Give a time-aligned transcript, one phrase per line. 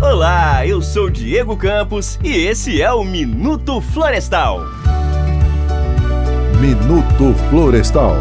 [0.00, 4.60] Olá, eu sou Diego Campos e esse é o Minuto Florestal.
[6.60, 8.14] Minuto Florestal.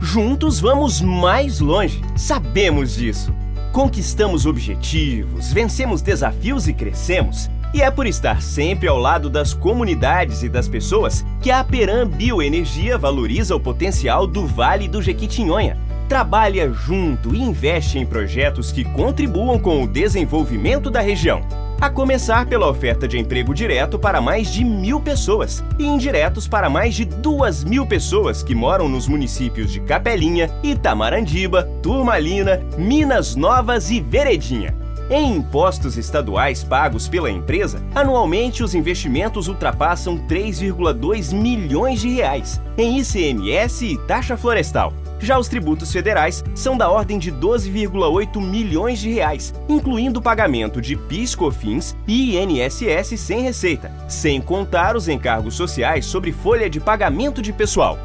[0.00, 3.34] Juntos vamos mais longe, sabemos disso.
[3.70, 7.50] Conquistamos objetivos, vencemos desafios e crescemos.
[7.74, 12.08] E é por estar sempre ao lado das comunidades e das pessoas que a Aperam
[12.08, 15.76] Bioenergia valoriza o potencial do Vale do Jequitinhonha.
[16.08, 21.42] Trabalha junto e investe em projetos que contribuam com o desenvolvimento da região.
[21.80, 26.70] A começar pela oferta de emprego direto para mais de mil pessoas e indiretos para
[26.70, 33.90] mais de duas mil pessoas que moram nos municípios de Capelinha, Itamarandiba, Turmalina, Minas Novas
[33.90, 34.74] e Veredinha.
[35.10, 42.98] Em impostos estaduais pagos pela empresa, anualmente os investimentos ultrapassam 3,2 milhões de reais em
[42.98, 44.92] ICMS e taxa florestal.
[45.18, 50.80] Já os tributos federais são da ordem de 12,8 milhões de reais, incluindo o pagamento
[50.80, 56.80] de PIS, COFINS e INSS sem receita, sem contar os encargos sociais sobre folha de
[56.80, 57.98] pagamento de pessoal.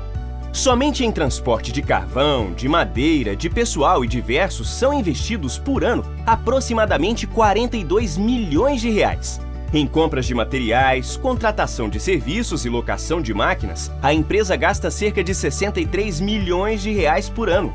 [0.53, 6.03] Somente em transporte de carvão, de madeira, de pessoal e diversos são investidos por ano
[6.25, 9.39] aproximadamente 42 milhões de reais.
[9.73, 15.23] Em compras de materiais, contratação de serviços e locação de máquinas, a empresa gasta cerca
[15.23, 17.73] de 63 milhões de reais por ano.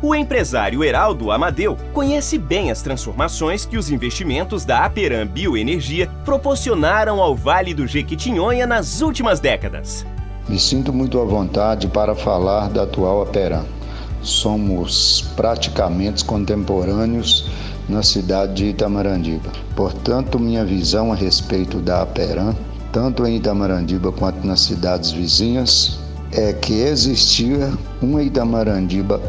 [0.00, 7.20] O empresário Heraldo Amadeu conhece bem as transformações que os investimentos da Aperam Bioenergia proporcionaram
[7.20, 10.06] ao Vale do Jequitinhonha nas últimas décadas.
[10.48, 13.66] Me sinto muito à vontade para falar da atual Aperam.
[14.22, 17.50] Somos praticamente contemporâneos
[17.88, 19.50] na cidade de Itamarandiba.
[19.76, 22.56] Portanto, minha visão a respeito da Aperam,
[22.92, 25.98] tanto em Itamarandiba quanto nas cidades vizinhas,
[26.32, 29.20] é que existia uma Itamarandiba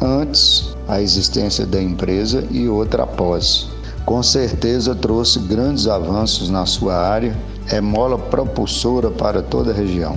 [0.00, 3.68] antes a existência da empresa e outra após.
[4.04, 7.36] Com certeza trouxe grandes avanços na sua área,
[7.70, 10.16] é mola propulsora para toda a região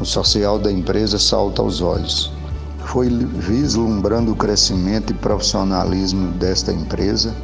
[0.00, 2.30] o social da empresa salta aos olhos.
[2.88, 7.36] Foi vislumbrando o crescimento e profissionalismo desta empresa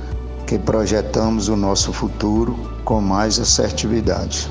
[0.47, 4.49] que projetamos o nosso futuro com mais assertividade.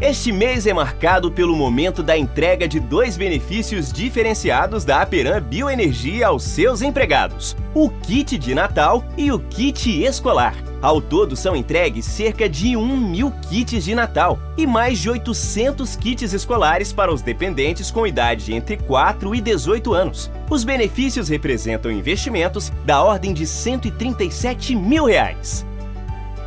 [0.00, 6.26] Este mês é marcado pelo momento da entrega de dois benefícios diferenciados da Aperam Bioenergia
[6.26, 10.69] aos seus empregados: o kit de Natal e o kit escolar.
[10.82, 15.94] Ao todo, são entregues cerca de 1 mil kits de Natal e mais de 800
[15.96, 20.30] kits escolares para os dependentes com idade entre 4 e 18 anos.
[20.48, 25.66] Os benefícios representam investimentos da ordem de 137 mil reais.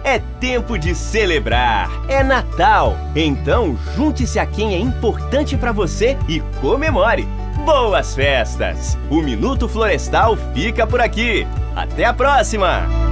[0.03, 1.89] É tempo de celebrar!
[2.09, 2.97] É Natal!
[3.15, 7.25] Então, junte-se a quem é importante para você e comemore!
[7.65, 8.97] Boas festas!
[9.09, 11.47] O Minuto Florestal fica por aqui.
[11.73, 13.02] Até a próxima!